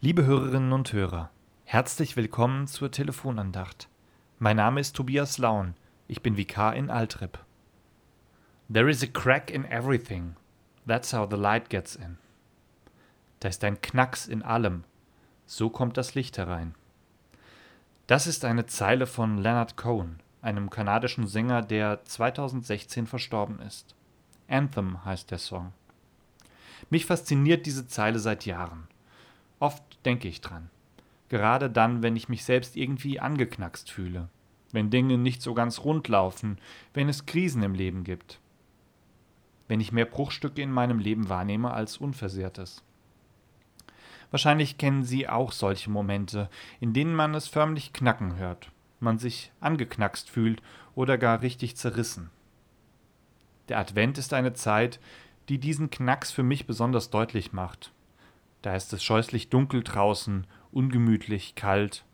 [0.00, 1.28] Liebe Hörerinnen und Hörer,
[1.64, 3.88] herzlich willkommen zur Telefonandacht.
[4.38, 5.74] Mein Name ist Tobias Laun,
[6.06, 7.44] ich bin Vikar in Altrip.
[8.72, 10.36] There is a crack in everything.
[10.86, 12.16] That's how the light gets in.
[13.40, 14.84] Da ist ein Knacks in allem.
[15.46, 16.76] So kommt das Licht herein.
[18.06, 23.96] Das ist eine Zeile von Leonard Cohen, einem kanadischen Sänger, der 2016 verstorben ist.
[24.46, 25.72] Anthem heißt der Song.
[26.88, 28.86] Mich fasziniert diese Zeile seit Jahren.
[29.58, 30.70] Oft denke ich dran.
[31.28, 34.28] Gerade dann, wenn ich mich selbst irgendwie angeknackst fühle.
[34.72, 36.58] Wenn Dinge nicht so ganz rund laufen,
[36.94, 38.40] wenn es Krisen im Leben gibt.
[39.66, 42.82] Wenn ich mehr Bruchstücke in meinem Leben wahrnehme als Unversehrtes.
[44.30, 49.52] Wahrscheinlich kennen Sie auch solche Momente, in denen man es förmlich knacken hört, man sich
[49.60, 50.62] angeknackst fühlt
[50.94, 52.30] oder gar richtig zerrissen.
[53.68, 55.00] Der Advent ist eine Zeit,
[55.48, 57.92] die diesen Knacks für mich besonders deutlich macht.
[58.62, 62.04] Da ist es scheußlich dunkel draußen, ungemütlich, kalt.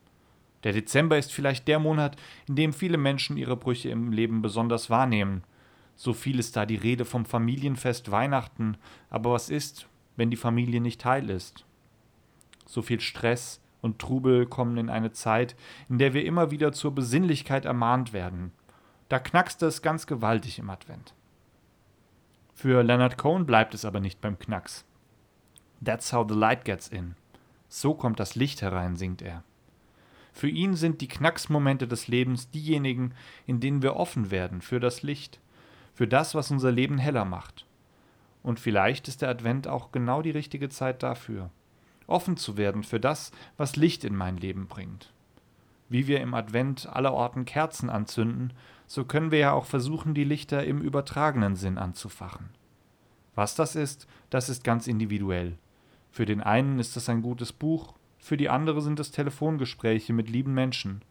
[0.63, 4.89] Der Dezember ist vielleicht der Monat, in dem viele Menschen ihre Brüche im Leben besonders
[4.89, 5.43] wahrnehmen.
[5.95, 8.77] So viel ist da die Rede vom Familienfest Weihnachten,
[9.09, 11.65] aber was ist, wenn die Familie nicht heil ist?
[12.65, 15.55] So viel Stress und Trubel kommen in eine Zeit,
[15.87, 18.51] in der wir immer wieder zur Besinnlichkeit ermahnt werden.
[19.07, 21.13] Da knackst es ganz gewaltig im Advent.
[22.55, 24.85] Für Leonard Cohen bleibt es aber nicht beim Knacks.
[25.85, 27.15] That's how the light gets in.
[27.69, 29.43] So kommt das Licht herein, singt er.
[30.33, 33.13] Für ihn sind die Knacksmomente des Lebens diejenigen,
[33.47, 35.39] in denen wir offen werden für das Licht,
[35.93, 37.65] für das, was unser Leben heller macht.
[38.43, 41.51] Und vielleicht ist der Advent auch genau die richtige Zeit dafür,
[42.05, 45.13] offen zu werden für das, was Licht in mein Leben bringt.
[45.87, 48.53] Wie wir im Advent allerorten Kerzen anzünden,
[48.87, 52.49] so können wir ja auch versuchen, die Lichter im übertragenen Sinn anzufachen.
[53.35, 55.57] Was das ist, das ist ganz individuell.
[56.15, 60.29] Für den einen ist es ein gutes Buch, für die andere sind es Telefongespräche mit
[60.29, 61.01] lieben Menschen.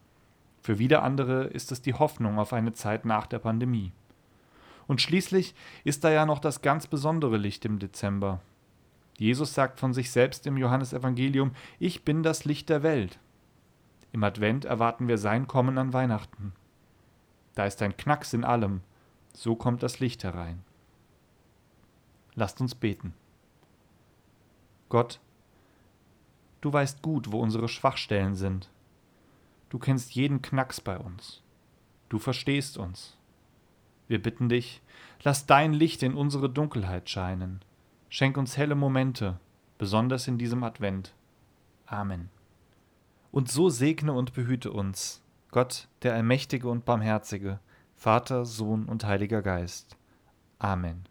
[0.62, 3.92] Für wieder andere ist es die Hoffnung auf eine Zeit nach der Pandemie.
[4.86, 8.40] Und schließlich ist da ja noch das ganz besondere Licht im Dezember.
[9.18, 13.18] Jesus sagt von sich selbst im Johannesevangelium: Ich bin das Licht der Welt.
[14.12, 16.54] Im Advent erwarten wir sein Kommen an Weihnachten.
[17.54, 18.80] Da ist ein Knacks in allem,
[19.34, 20.62] so kommt das Licht herein.
[22.34, 23.12] Lasst uns beten.
[24.94, 25.18] Gott,
[26.60, 28.70] du weißt gut, wo unsere Schwachstellen sind.
[29.68, 31.42] Du kennst jeden Knacks bei uns.
[32.08, 33.18] Du verstehst uns.
[34.06, 34.82] Wir bitten dich,
[35.24, 37.64] lass dein Licht in unsere Dunkelheit scheinen.
[38.08, 39.40] Schenk uns helle Momente,
[39.78, 41.12] besonders in diesem Advent.
[41.86, 42.30] Amen.
[43.32, 47.58] Und so segne und behüte uns, Gott, der Allmächtige und Barmherzige,
[47.96, 49.96] Vater, Sohn und Heiliger Geist.
[50.60, 51.08] Amen.